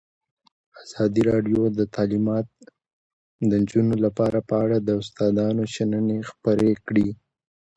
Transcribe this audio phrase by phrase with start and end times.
[0.83, 2.47] ازادي راډیو د تعلیمات
[3.49, 7.09] د نجونو لپاره په اړه د استادانو شننې خپرې کړي.